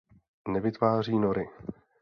[0.47, 1.47] Nevytváří nory.